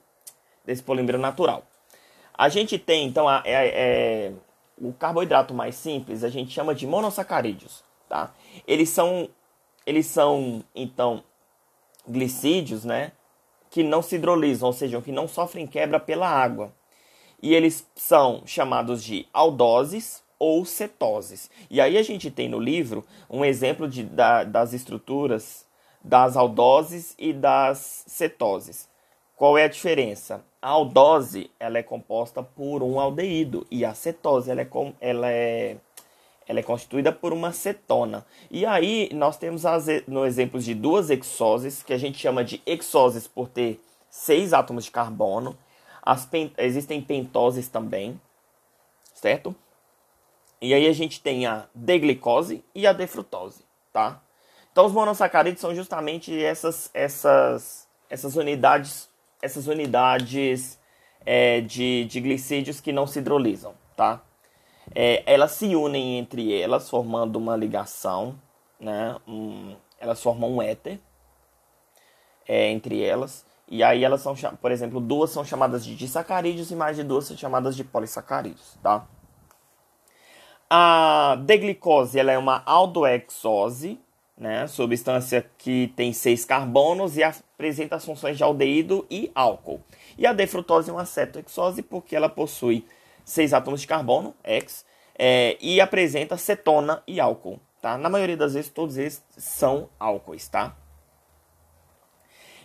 desse 0.62 0.82
polímero 0.82 1.18
natural. 1.18 1.64
A 2.34 2.50
gente 2.50 2.78
tem 2.78 3.06
então 3.06 3.26
a, 3.26 3.42
é, 3.46 3.68
é, 3.68 4.32
o 4.78 4.92
carboidrato 4.92 5.54
mais 5.54 5.74
simples, 5.74 6.22
a 6.22 6.28
gente 6.28 6.52
chama 6.52 6.74
de 6.74 6.86
monossacarídeos, 6.86 7.82
tá? 8.08 8.32
Eles 8.68 8.90
são 8.90 9.28
eles 9.86 10.04
são 10.06 10.62
então 10.74 11.24
glicídios, 12.06 12.84
né, 12.84 13.12
que 13.70 13.82
não 13.82 14.02
se 14.02 14.16
hidrolisam, 14.16 14.66
ou 14.66 14.72
seja, 14.74 15.00
que 15.00 15.10
não 15.10 15.26
sofrem 15.26 15.66
quebra 15.66 15.98
pela 15.98 16.28
água. 16.28 16.72
E 17.42 17.54
eles 17.54 17.86
são 17.94 18.42
chamados 18.44 19.02
de 19.02 19.26
aldoses 19.32 20.22
ou 20.38 20.64
cetoses. 20.66 21.50
E 21.70 21.80
aí 21.80 21.96
a 21.96 22.02
gente 22.02 22.30
tem 22.30 22.50
no 22.50 22.58
livro 22.58 23.02
um 23.30 23.42
exemplo 23.42 23.88
de, 23.88 24.02
da, 24.02 24.44
das 24.44 24.74
estruturas 24.74 25.64
das 26.02 26.36
aldoses 26.36 27.14
e 27.18 27.32
das 27.32 28.04
cetoses. 28.06 28.88
Qual 29.36 29.56
é 29.56 29.64
a 29.64 29.68
diferença? 29.68 30.44
A 30.60 30.68
aldose 30.68 31.50
ela 31.58 31.78
é 31.78 31.82
composta 31.82 32.42
por 32.42 32.82
um 32.82 33.00
aldeído 33.00 33.66
e 33.70 33.84
a 33.84 33.94
cetose 33.94 34.50
ela 34.50 34.60
é, 34.60 34.68
ela 35.00 35.30
é, 35.30 35.76
ela 36.46 36.60
é 36.60 36.62
constituída 36.62 37.10
por 37.10 37.32
uma 37.32 37.52
cetona. 37.52 38.26
E 38.50 38.66
aí 38.66 39.08
nós 39.12 39.38
temos 39.38 39.64
as, 39.64 39.86
no 40.06 40.26
exemplo 40.26 40.60
de 40.60 40.74
duas 40.74 41.08
hexoses, 41.08 41.82
que 41.82 41.92
a 41.92 41.98
gente 41.98 42.18
chama 42.18 42.44
de 42.44 42.62
hexoses 42.66 43.26
por 43.26 43.48
ter 43.48 43.80
seis 44.10 44.52
átomos 44.52 44.84
de 44.84 44.90
carbono. 44.90 45.56
As 46.02 46.26
pen, 46.26 46.52
existem 46.58 47.00
pentoses 47.00 47.68
também, 47.68 48.20
certo? 49.14 49.54
E 50.60 50.74
aí 50.74 50.86
a 50.86 50.92
gente 50.92 51.22
tem 51.22 51.46
a 51.46 51.66
deglicose 51.74 52.62
e 52.74 52.86
a 52.86 52.92
defrutose, 52.92 53.64
tá? 53.90 54.20
Então 54.72 54.86
os 54.86 54.92
monossacarídeos 54.92 55.60
são 55.60 55.74
justamente 55.74 56.42
essas 56.42 56.90
essas 56.94 57.88
essas 58.08 58.36
unidades 58.36 59.08
essas 59.42 59.66
unidades 59.66 60.78
é, 61.24 61.60
de, 61.60 62.04
de 62.04 62.20
glicídios 62.20 62.80
que 62.80 62.92
não 62.92 63.06
se 63.06 63.18
hidrolisam, 63.18 63.74
tá? 63.96 64.20
É, 64.94 65.22
elas 65.26 65.52
se 65.52 65.74
unem 65.76 66.18
entre 66.18 66.52
elas, 66.60 66.88
formando 66.90 67.36
uma 67.36 67.56
ligação, 67.56 68.34
né? 68.78 69.16
Um, 69.26 69.76
elas 69.98 70.22
formam 70.22 70.56
um 70.56 70.62
éter 70.62 70.98
é, 72.48 72.70
entre 72.70 73.02
elas. 73.02 73.44
E 73.68 73.84
aí 73.84 74.02
elas 74.04 74.20
são, 74.20 74.34
por 74.60 74.72
exemplo, 74.72 75.00
duas 75.00 75.30
são 75.30 75.44
chamadas 75.44 75.84
de 75.84 75.94
disacarídeos 75.94 76.70
e 76.72 76.76
mais 76.76 76.96
de 76.96 77.04
duas 77.04 77.26
são 77.26 77.36
chamadas 77.36 77.76
de 77.76 77.84
polissacarídeos, 77.84 78.76
tá? 78.82 79.06
A 80.68 81.36
deglicose 81.44 82.18
ela 82.18 82.32
é 82.32 82.38
uma 82.38 82.62
aldoexose, 82.66 84.00
né? 84.40 84.66
Substância 84.66 85.48
que 85.58 85.92
tem 85.94 86.14
seis 86.14 86.46
carbonos 86.46 87.18
e 87.18 87.22
apresenta 87.22 87.96
as 87.96 88.04
funções 88.04 88.38
de 88.38 88.42
aldeído 88.42 89.06
e 89.10 89.30
álcool. 89.34 89.82
E 90.16 90.26
a 90.26 90.32
defrutose 90.32 90.88
é 90.88 90.92
uma 90.92 91.04
cetoexose 91.04 91.82
porque 91.82 92.16
ela 92.16 92.28
possui 92.28 92.86
seis 93.22 93.52
átomos 93.52 93.82
de 93.82 93.86
carbono, 93.86 94.34
X, 94.42 94.86
é, 95.16 95.58
e 95.60 95.78
apresenta 95.78 96.38
cetona 96.38 97.02
e 97.06 97.20
álcool. 97.20 97.60
Tá? 97.82 97.98
Na 97.98 98.08
maioria 98.08 98.36
das 98.36 98.54
vezes, 98.54 98.70
todos 98.70 98.96
eles 98.96 99.22
são 99.36 99.90
álcoois. 99.98 100.48
Tá? 100.48 100.74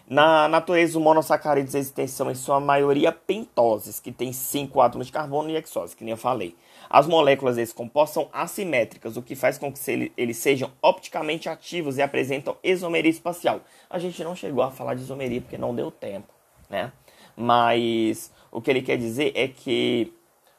Na 0.07 0.47
natureza, 0.47 0.97
os 0.97 1.03
monossacarídeos 1.03 1.75
existentes 1.75 2.13
são, 2.13 2.31
em 2.31 2.35
sua 2.35 2.59
maioria, 2.59 3.11
pentoses, 3.11 3.99
que 3.99 4.13
tem 4.13 4.31
cinco 4.31 4.79
átomos 4.79 5.07
de 5.07 5.13
carbono 5.13 5.49
e 5.49 5.57
hexose, 5.57 5.95
que 5.95 6.05
nem 6.05 6.11
eu 6.11 6.17
falei. 6.17 6.55
As 6.89 7.07
moléculas 7.07 7.55
desses 7.55 7.73
compostos 7.73 8.13
são 8.13 8.29
assimétricas, 8.31 9.17
o 9.17 9.21
que 9.21 9.35
faz 9.35 9.57
com 9.57 9.71
que 9.71 10.11
eles 10.15 10.37
sejam 10.37 10.71
opticamente 10.81 11.49
ativos 11.49 11.97
e 11.97 12.01
apresentam 12.01 12.57
isomeria 12.63 13.11
espacial. 13.11 13.61
A 13.89 13.99
gente 13.99 14.23
não 14.23 14.35
chegou 14.35 14.63
a 14.63 14.71
falar 14.71 14.95
de 14.95 15.01
isomeria 15.01 15.41
porque 15.41 15.57
não 15.57 15.75
deu 15.75 15.91
tempo, 15.91 16.33
né? 16.69 16.91
Mas 17.35 18.31
o 18.51 18.61
que 18.61 18.69
ele 18.69 18.81
quer 18.81 18.97
dizer 18.97 19.31
é 19.35 19.47
que, 19.47 20.13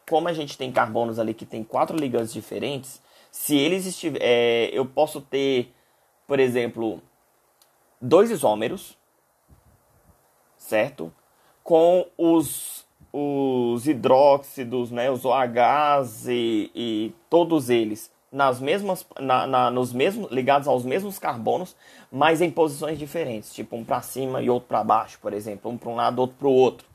como 0.09 0.29
a 0.29 0.33
gente 0.33 0.59
tem 0.59 0.71
carbonos 0.71 1.19
ali 1.19 1.33
que 1.33 1.47
tem 1.47 1.65
quatro 1.65 1.97
ligantes 1.97 2.33
diferentes, 2.33 3.01
se 3.31 3.57
eles 3.57 3.87
estiver, 3.87 4.19
é, 4.23 4.71
eu 4.73 4.87
posso 4.87 5.21
ter, 5.21 5.75
por 6.27 6.41
exemplo, 6.41 7.03
dois 8.01 8.31
isômeros, 8.31 8.97
certo? 10.57 11.13
Com 11.63 12.07
os, 12.17 12.86
os 13.19 13.89
hidróxidos, 13.89 14.91
né, 14.91 15.11
os 15.11 15.25
OHs 15.25 16.27
e, 16.29 16.71
e 16.75 17.15
todos 17.31 17.71
eles 17.71 18.11
nas 18.31 18.61
mesmas, 18.61 19.07
na, 19.19 19.47
na, 19.47 19.71
nos 19.71 19.93
mesmos, 19.93 20.31
ligados 20.31 20.69
aos 20.69 20.85
mesmos 20.85 21.19
carbonos, 21.19 21.75
mas 22.13 22.43
em 22.43 22.51
posições 22.51 22.99
diferentes, 22.99 23.55
tipo 23.55 23.75
um 23.75 23.85
para 23.85 24.03
cima 24.03 24.43
e 24.43 24.51
outro 24.51 24.69
para 24.69 24.85
baixo, 24.85 25.19
por 25.23 25.33
exemplo, 25.33 25.71
um 25.71 25.79
para 25.79 25.89
um 25.89 25.95
lado, 25.95 26.19
outro 26.19 26.37
para 26.37 26.49
o 26.49 26.53
outro. 26.53 26.87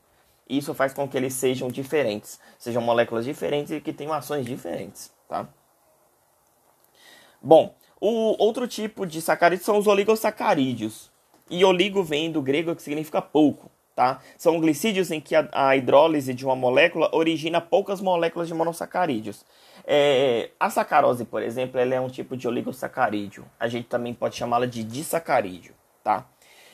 Isso 0.48 0.76
faz 0.76 0.94
com 0.94 1.08
que 1.08 1.18
eles 1.18 1.34
sejam 1.34 1.70
diferentes, 1.70 2.40
sejam 2.60 2.84
moléculas 2.84 3.26
diferentes 3.26 3.72
e 3.72 3.82
que 3.82 3.92
tenham 3.92 4.14
ações 4.14 4.46
diferentes, 4.46 5.12
tá? 5.28 5.48
Bom, 7.42 7.74
o 8.00 8.36
outro 8.38 8.68
tipo 8.68 9.08
de 9.08 9.22
sacarídeos 9.22 9.66
são 9.66 9.80
os 9.80 9.88
oligosacarídeos. 9.88 11.10
E 11.50 11.66
oligo 11.66 12.04
vem 12.04 12.32
do 12.32 12.42
grego 12.42 12.76
que 12.76 12.82
significa 12.82 13.22
pouco, 13.22 13.72
tá? 13.96 14.22
São 14.38 14.60
glicídios 14.60 15.12
em 15.12 15.20
que 15.20 15.36
a, 15.36 15.48
a 15.52 15.76
hidrólise 15.76 16.34
de 16.34 16.46
uma 16.46 16.56
molécula 16.56 17.10
origina 17.14 17.62
poucas 17.62 18.02
moléculas 18.02 18.48
de 18.48 18.54
monossacarídeos. 18.54 19.46
É, 19.86 20.52
a 20.60 20.70
sacarose, 20.70 21.26
por 21.26 21.42
exemplo, 21.42 21.80
ela 21.80 21.96
é 21.96 22.00
um 22.00 22.10
tipo 22.10 22.38
de 22.38 22.48
oligosacarídeo. 22.48 23.46
A 23.60 23.68
gente 23.68 23.88
também 23.88 24.14
pode 24.14 24.36
chamá-la 24.36 24.66
de 24.66 24.84
disacarídeo, 24.84 25.74
tá? 26.04 26.26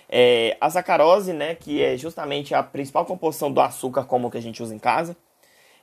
É, 0.10 0.56
a 0.62 0.70
sacarose, 0.70 1.34
né, 1.34 1.56
que 1.56 1.82
é 1.82 1.98
justamente 1.98 2.56
a 2.56 2.64
principal 2.64 3.06
composição 3.06 3.52
do 3.52 3.60
açúcar 3.60 4.06
como 4.06 4.32
que 4.32 4.38
a 4.38 4.42
gente 4.42 4.64
usa 4.64 4.74
em 4.74 4.80
casa, 4.80 5.18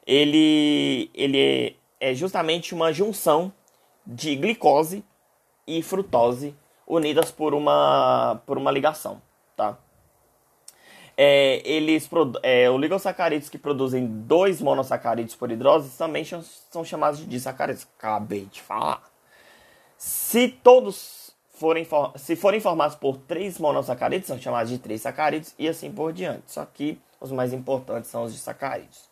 ele, 0.06 1.10
ele 1.14 1.76
é, 2.00 2.10
é 2.10 2.14
justamente 2.14 2.74
uma 2.74 2.92
junção 2.92 3.52
de 4.06 4.34
glicose 4.36 5.04
e 5.66 5.82
frutose 5.82 6.54
unidas 6.86 7.30
por 7.30 7.54
uma, 7.54 8.40
por 8.46 8.58
uma 8.58 8.70
ligação, 8.70 9.20
tá? 9.56 9.78
É, 11.16 11.62
eles 11.64 12.09
é, 12.42 12.68
oligosacarídeos 12.68 13.49
que 13.49 13.56
produzem 13.56 14.06
dois 14.06 14.61
monossacarídeos 14.61 15.37
por 15.37 15.50
hidrólise 15.50 15.97
também 15.97 16.25
são 16.25 16.85
chamados 16.85 17.21
de 17.21 17.26
disacarídeos. 17.26 17.87
Acabei 17.99 18.47
de 18.47 18.61
falar. 18.61 19.02
Se 19.97 20.49
todos 20.49 21.35
forem, 21.50 21.87
se 22.16 22.37
forem 22.37 22.61
formados 22.61 22.97
por 22.97 23.16
três 23.16 23.59
monossacarídeos, 23.59 24.26
são 24.26 24.38
chamados 24.38 24.71
de 24.71 24.78
três 24.78 25.00
sacarídeos 25.00 25.54
e 25.59 25.68
assim 25.68 25.90
por 25.90 26.12
diante. 26.12 26.42
Só 26.47 26.64
que 26.64 26.99
os 27.21 27.30
mais 27.30 27.52
importantes 27.52 28.11
são 28.11 28.25
os 28.25 28.33
disacarídeos. 28.33 29.09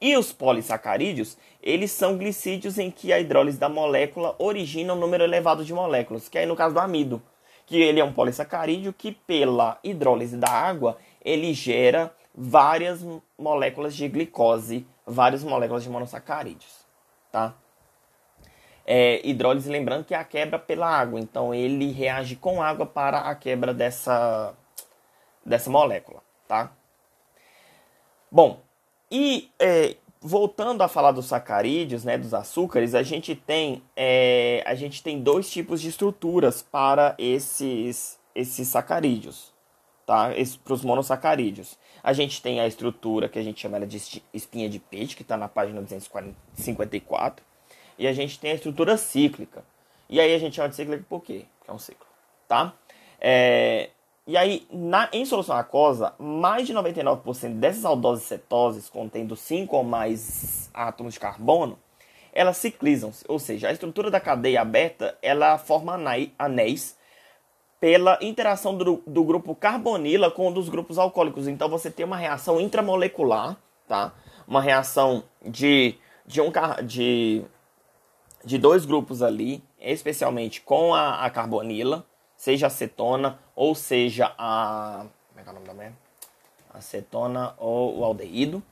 E 0.00 0.16
os 0.16 0.32
polissacarídeos, 0.32 1.36
eles 1.60 1.90
são 1.90 2.16
glicídios 2.16 2.78
em 2.78 2.88
que 2.88 3.12
a 3.12 3.18
hidrólise 3.18 3.58
da 3.58 3.68
molécula 3.68 4.36
origina 4.38 4.94
um 4.94 4.98
número 4.98 5.24
elevado 5.24 5.64
de 5.64 5.74
moléculas, 5.74 6.28
que 6.28 6.38
é 6.38 6.46
no 6.46 6.54
caso 6.54 6.74
do 6.74 6.80
amido, 6.80 7.20
que 7.66 7.76
ele 7.82 7.98
é 7.98 8.04
um 8.04 8.12
polissacarídeo 8.12 8.92
que 8.92 9.10
pela 9.10 9.76
hidrólise 9.82 10.36
da 10.36 10.48
água, 10.48 10.96
ele 11.28 11.52
gera 11.52 12.14
várias 12.34 13.04
moléculas 13.36 13.94
de 13.94 14.08
glicose, 14.08 14.86
várias 15.06 15.42
moléculas 15.42 15.82
de 15.82 15.90
monossacarídeos, 15.90 16.86
tá? 17.32 17.54
É, 18.86 19.20
hidrólise, 19.26 19.68
lembrando 19.68 20.04
que 20.04 20.14
é 20.14 20.18
a 20.18 20.24
quebra 20.24 20.58
pela 20.58 20.88
água, 20.88 21.20
então 21.20 21.54
ele 21.54 21.92
reage 21.92 22.36
com 22.36 22.62
água 22.62 22.86
para 22.86 23.18
a 23.18 23.34
quebra 23.34 23.74
dessa, 23.74 24.54
dessa 25.44 25.68
molécula, 25.68 26.22
tá? 26.46 26.72
Bom, 28.30 28.60
e 29.10 29.50
é, 29.58 29.96
voltando 30.20 30.82
a 30.82 30.88
falar 30.88 31.12
dos 31.12 31.26
sacarídeos, 31.26 32.04
né, 32.04 32.16
dos 32.18 32.34
açúcares, 32.34 32.94
a 32.94 33.02
gente 33.02 33.34
tem 33.34 33.82
é, 33.96 34.62
a 34.66 34.74
gente 34.74 35.02
tem 35.02 35.20
dois 35.22 35.50
tipos 35.50 35.80
de 35.80 35.88
estruturas 35.88 36.62
para 36.62 37.14
esses 37.18 38.18
esses 38.34 38.68
sacarídeos, 38.68 39.52
tá? 40.08 40.30
Para 40.64 40.72
os 40.72 40.82
monossacarídeos. 40.82 41.78
A 42.02 42.14
gente 42.14 42.40
tem 42.40 42.60
a 42.60 42.66
estrutura 42.66 43.28
que 43.28 43.38
a 43.38 43.42
gente 43.42 43.60
chama 43.60 43.78
de 43.86 44.22
espinha 44.32 44.66
de 44.66 44.78
peixe, 44.78 45.14
que 45.14 45.20
está 45.20 45.36
na 45.36 45.48
página 45.48 45.82
254, 45.82 47.44
e 47.98 48.06
a 48.08 48.12
gente 48.14 48.40
tem 48.40 48.52
a 48.52 48.54
estrutura 48.54 48.96
cíclica. 48.96 49.62
E 50.08 50.18
aí 50.18 50.34
a 50.34 50.38
gente 50.38 50.56
chama 50.56 50.70
de 50.70 50.76
cíclica 50.76 51.04
por 51.06 51.22
quê? 51.22 51.44
Porque 51.58 51.70
é 51.70 51.74
um 51.74 51.78
ciclo, 51.78 52.06
tá? 52.48 52.72
É, 53.20 53.90
e 54.26 54.34
aí, 54.34 54.66
na, 54.72 55.10
em 55.12 55.26
solução 55.26 55.54
aquosa, 55.54 56.14
mais 56.18 56.66
de 56.66 56.72
99% 56.72 57.58
dessas 57.58 57.84
aldoses 57.84 58.24
cetoses, 58.24 58.88
contendo 58.88 59.36
5 59.36 59.76
ou 59.76 59.84
mais 59.84 60.70
átomos 60.72 61.14
de 61.14 61.20
carbono, 61.20 61.78
elas 62.32 62.56
ciclizam, 62.56 63.12
ou 63.26 63.38
seja, 63.38 63.68
a 63.68 63.72
estrutura 63.72 64.10
da 64.10 64.20
cadeia 64.20 64.62
aberta 64.62 65.18
ela 65.20 65.58
forma 65.58 66.00
anéis 66.38 66.96
pela 67.80 68.18
interação 68.20 68.76
do, 68.76 69.02
do 69.06 69.24
grupo 69.24 69.54
carbonila 69.54 70.30
com 70.30 70.48
um 70.48 70.52
dos 70.52 70.68
grupos 70.68 70.98
alcoólicos. 70.98 71.46
Então 71.46 71.68
você 71.68 71.90
tem 71.90 72.04
uma 72.04 72.16
reação 72.16 72.60
intramolecular, 72.60 73.56
tá? 73.86 74.12
Uma 74.46 74.60
reação 74.60 75.24
de, 75.44 75.96
de, 76.26 76.40
um, 76.40 76.50
de, 76.84 77.44
de 78.44 78.58
dois 78.58 78.84
grupos 78.84 79.22
ali, 79.22 79.62
especialmente 79.80 80.60
com 80.60 80.94
a, 80.94 81.24
a 81.24 81.30
carbonila, 81.30 82.04
seja 82.36 82.66
acetona 82.66 83.38
ou 83.54 83.74
seja 83.74 84.32
a. 84.36 85.06
Como 85.28 85.40
é 85.40 85.42
que 85.42 85.48
é 85.48 85.52
o 85.52 85.54
nome 85.54 85.66
da? 85.66 85.92
Acetona 86.74 87.54
ou 87.58 87.98
o 87.98 88.04
aldeído. 88.04 88.62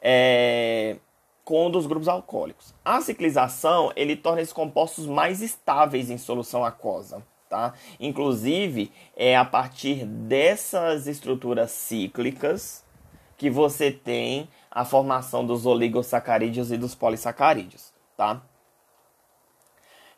É, 0.00 0.96
com 1.44 1.66
um 1.66 1.70
dos 1.70 1.86
grupos 1.86 2.08
alcoólicos. 2.08 2.74
A 2.84 3.00
ciclização 3.00 3.92
ele 3.96 4.16
torna 4.16 4.40
esses 4.40 4.52
compostos 4.52 5.06
mais 5.06 5.42
estáveis 5.42 6.10
em 6.10 6.18
solução 6.18 6.64
aquosa. 6.64 7.22
Tá? 7.52 7.74
Inclusive, 8.00 8.90
é 9.14 9.36
a 9.36 9.44
partir 9.44 10.06
dessas 10.06 11.06
estruturas 11.06 11.70
cíclicas 11.70 12.82
que 13.36 13.50
você 13.50 13.90
tem 13.90 14.48
a 14.70 14.86
formação 14.86 15.44
dos 15.44 15.66
oligosacarídeos 15.66 16.72
e 16.72 16.78
dos 16.78 16.94
polissacarídeos. 16.94 17.92
Tá? 18.16 18.40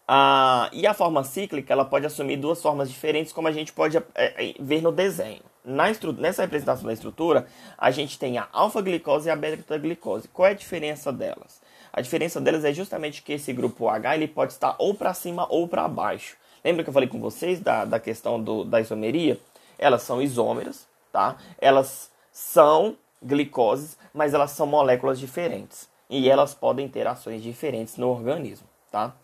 Ah, 0.07 0.71
e 0.73 0.87
a 0.87 0.95
forma 0.95 1.25
cíclica 1.25 1.73
ela 1.73 1.85
pode 1.85 2.07
assumir 2.07 2.37
duas 2.37 2.63
formas 2.63 2.89
diferentes, 2.89 3.33
como 3.33 3.49
a 3.49 3.53
gente 3.53 3.73
pode 3.73 3.97
é, 4.15 4.55
ver 4.61 4.81
no 4.81 4.93
desenho. 4.93 5.43
Na 5.65 5.87
nessa 6.17 6.43
representação 6.43 6.87
da 6.87 6.93
estrutura, 6.93 7.49
a 7.77 7.91
gente 7.91 8.17
tem 8.17 8.39
a 8.39 8.47
alfa-glicose 8.53 9.27
e 9.27 9.33
a 9.33 9.35
beta-glicose. 9.35 10.29
Qual 10.29 10.47
é 10.47 10.53
a 10.53 10.55
diferença 10.55 11.13
delas? 11.13 11.61
A 11.93 12.01
diferença 12.01 12.41
delas 12.41 12.65
é 12.65 12.73
justamente 12.73 13.25
que 13.25 13.33
esse 13.33 13.53
grupo 13.53 13.89
H 13.89 14.15
ele 14.15 14.29
pode 14.29 14.53
estar 14.53 14.77
ou 14.79 14.95
para 14.95 15.13
cima 15.13 15.49
ou 15.51 15.67
para 15.67 15.89
baixo. 15.89 16.37
Lembra 16.65 16.83
que 16.83 16.89
eu 16.89 16.95
falei 16.95 17.09
com 17.09 17.21
vocês 17.21 17.61
da, 17.61 17.85
da 17.85 18.01
questão 18.01 18.43
do, 18.43 18.65
da 18.65 18.81
isomeria? 18.81 19.39
Elas 19.79 20.03
são 20.03 20.23
isômeras, 20.23 20.87
tá? 21.13 21.37
Elas 21.59 22.11
são 22.33 22.97
glicoses, 23.23 23.99
mas 24.15 24.33
elas 24.33 24.53
são 24.53 24.67
moléculas 24.67 25.19
diferentes. 25.19 25.89
E 26.09 26.29
elas 26.29 26.55
podem 26.55 26.89
ter 26.89 27.07
ações 27.07 27.43
diferentes 27.43 27.97
no 27.97 28.09
organismo, 28.09 28.67
tá? 28.91 29.15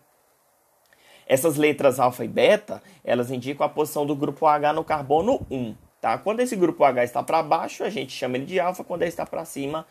Essas 1.25 1.55
letras 1.55 1.99
alfa 1.99 2.25
e 2.25 2.27
beta, 2.27 2.83
elas 3.03 3.31
indicam 3.31 3.65
a 3.65 3.69
posição 3.69 4.05
do 4.05 4.15
grupo 4.15 4.45
H 4.45 4.73
no 4.73 4.83
carbono 4.83 5.45
1. 5.49 5.75
Tá? 6.01 6.17
Quando 6.17 6.39
esse 6.39 6.55
grupo 6.55 6.83
H 6.83 7.03
está 7.03 7.23
para 7.23 7.43
baixo, 7.43 7.83
a 7.83 7.89
gente 7.89 8.11
chama 8.11 8.35
ele 8.35 8.45
de 8.45 8.59
alfa. 8.59 8.83
Quando 8.83 9.03
ele 9.03 9.09
está 9.09 9.25
para 9.25 9.45
cima, 9.45 9.85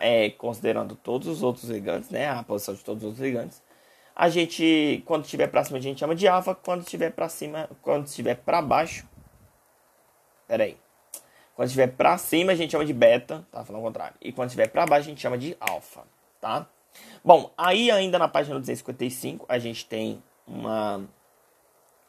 é, 0.00 0.30
considerando 0.30 0.96
todos 0.96 1.28
os 1.28 1.42
outros 1.42 1.70
ligantes, 1.70 2.10
né, 2.10 2.28
a 2.28 2.42
posição 2.42 2.74
de 2.74 2.84
todos 2.84 3.04
os 3.04 3.18
ligantes, 3.18 3.62
a 4.14 4.28
gente, 4.28 5.02
quando 5.06 5.24
estiver 5.24 5.48
para 5.48 5.64
cima, 5.64 5.78
a 5.78 5.80
gente 5.80 6.00
chama 6.00 6.14
de 6.14 6.28
alfa. 6.28 6.54
Quando 6.54 6.82
estiver 6.82 7.10
para 7.10 7.28
cima, 7.28 7.68
quando 7.80 8.06
estiver 8.06 8.36
para 8.36 8.60
baixo, 8.60 9.06
peraí. 10.46 10.76
Quando 11.54 11.66
estiver 11.66 11.88
para 11.88 12.16
cima, 12.18 12.52
a 12.52 12.54
gente 12.54 12.70
chama 12.70 12.84
de 12.84 12.92
beta, 12.92 13.46
tá? 13.50 13.64
Falando 13.64 13.82
o 13.82 13.86
contrário. 13.86 14.16
E 14.20 14.32
quando 14.32 14.48
estiver 14.48 14.68
para 14.68 14.86
baixo, 14.86 15.06
a 15.06 15.10
gente 15.10 15.20
chama 15.20 15.38
de 15.38 15.56
alfa, 15.60 16.02
tá? 16.40 16.66
Bom, 17.24 17.50
aí 17.56 17.90
ainda 17.90 18.18
na 18.18 18.28
página 18.28 18.58
255, 18.58 19.46
a 19.48 19.58
gente 19.58 19.86
tem 19.86 20.22
uma, 20.46 21.02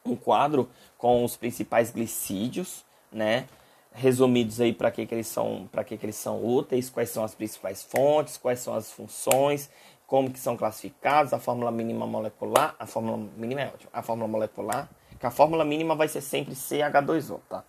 um 0.05 0.15
quadro 0.15 0.69
com 0.97 1.23
os 1.23 1.35
principais 1.35 1.91
glicídios, 1.91 2.83
né? 3.11 3.47
Resumidos 3.93 4.59
aí 4.59 4.73
para 4.73 4.89
que, 4.89 5.05
que 5.05 5.13
eles 5.13 5.27
são, 5.27 5.69
para 5.71 5.83
que, 5.83 5.97
que 5.97 6.05
eles 6.05 6.15
são 6.15 6.43
úteis, 6.43 6.89
quais 6.89 7.09
são 7.09 7.23
as 7.23 7.35
principais 7.35 7.83
fontes, 7.83 8.37
quais 8.37 8.59
são 8.59 8.73
as 8.73 8.91
funções, 8.91 9.69
como 10.13 10.31
que 10.31 10.37
são 10.37 10.55
classificados, 10.55 11.33
a 11.33 11.39
fórmula 11.39 11.71
mínima 11.71 12.05
molecular, 12.05 12.75
a 12.77 12.85
fórmula 12.85 13.17
mínima 13.35 13.61
é 13.61 13.65
ótima, 13.65 13.89
a 13.91 14.03
fórmula 14.03 14.27
molecular, 14.27 14.87
que 15.19 15.25
a 15.25 15.31
fórmula 15.31 15.65
mínima 15.65 15.95
vai 15.95 16.07
ser 16.07 16.21
sempre 16.21 16.53
CH2O, 16.53 17.39
tá? 17.49 17.63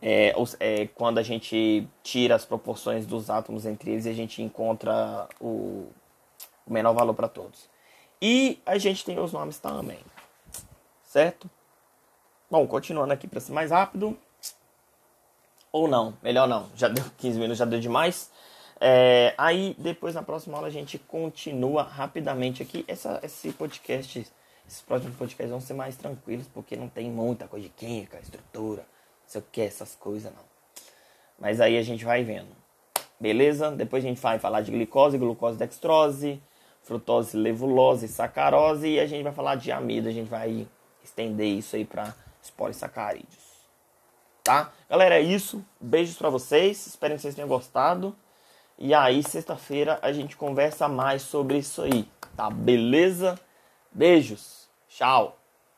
É, 0.00 0.32
é, 0.60 0.86
quando 0.86 1.18
a 1.18 1.22
gente 1.22 1.86
tira 2.02 2.34
as 2.36 2.46
proporções 2.46 3.04
dos 3.04 3.28
átomos 3.28 3.66
entre 3.66 3.90
eles, 3.90 4.06
a 4.06 4.14
gente 4.14 4.40
encontra 4.40 5.28
o, 5.38 5.90
o 6.66 6.72
menor 6.72 6.94
valor 6.94 7.12
para 7.12 7.28
todos. 7.28 7.68
E 8.18 8.58
a 8.64 8.78
gente 8.78 9.04
tem 9.04 9.18
os 9.18 9.34
nomes 9.34 9.58
também, 9.58 9.98
certo? 11.04 11.50
Bom, 12.50 12.66
continuando 12.66 13.12
aqui 13.12 13.28
para 13.28 13.40
ser 13.40 13.52
mais 13.52 13.70
rápido. 13.70 14.16
Ou 15.70 15.86
não, 15.86 16.16
melhor 16.22 16.48
não, 16.48 16.70
já 16.74 16.88
deu 16.88 17.04
15 17.18 17.38
minutos, 17.38 17.58
já 17.58 17.66
deu 17.66 17.78
demais. 17.78 18.30
É, 18.80 19.34
aí 19.36 19.74
depois 19.78 20.14
na 20.14 20.22
próxima 20.22 20.56
aula 20.56 20.68
a 20.68 20.70
gente 20.70 20.98
continua 20.98 21.82
rapidamente 21.82 22.62
aqui. 22.62 22.84
Essa, 22.86 23.20
esse 23.22 23.52
podcast, 23.52 24.26
esses 24.66 24.80
próximos 24.82 25.16
podcasts 25.16 25.50
vão 25.50 25.60
ser 25.60 25.74
mais 25.74 25.96
tranquilos, 25.96 26.46
porque 26.52 26.76
não 26.76 26.88
tem 26.88 27.10
muita 27.10 27.48
coisa 27.48 27.66
de 27.66 27.72
química, 27.72 28.18
estrutura, 28.20 28.82
não 28.82 29.28
sei 29.28 29.40
o 29.40 29.44
que, 29.50 29.60
essas 29.62 29.94
coisas 29.94 30.32
não. 30.32 30.44
Mas 31.38 31.60
aí 31.60 31.76
a 31.76 31.82
gente 31.82 32.04
vai 32.04 32.22
vendo. 32.22 32.56
Beleza? 33.20 33.70
Depois 33.70 34.04
a 34.04 34.08
gente 34.08 34.20
vai 34.20 34.38
falar 34.38 34.60
de 34.60 34.70
glicose, 34.70 35.18
glucose, 35.18 35.58
dextrose, 35.58 36.40
frutose, 36.82 37.36
levulose, 37.36 38.06
sacarose 38.06 38.88
e 38.88 39.00
a 39.00 39.06
gente 39.06 39.24
vai 39.24 39.32
falar 39.32 39.56
de 39.56 39.72
amido, 39.72 40.08
a 40.08 40.12
gente 40.12 40.28
vai 40.28 40.66
estender 41.02 41.46
isso 41.46 41.74
aí 41.74 41.84
para 41.84 42.14
os 42.42 42.50
polissacarídeos. 42.50 43.48
Tá? 44.44 44.72
Galera, 44.88 45.16
é 45.16 45.20
isso. 45.20 45.64
Beijos 45.80 46.16
para 46.16 46.30
vocês. 46.30 46.86
Espero 46.86 47.14
que 47.14 47.20
vocês 47.20 47.34
tenham 47.34 47.48
gostado. 47.48 48.16
E 48.78 48.94
aí, 48.94 49.22
sexta-feira, 49.22 49.98
a 50.02 50.12
gente 50.12 50.36
conversa 50.36 50.88
mais 50.88 51.22
sobre 51.22 51.58
isso 51.58 51.82
aí. 51.82 52.08
Tá? 52.36 52.48
Beleza? 52.48 53.38
Beijos. 53.90 54.68
Tchau. 54.88 55.37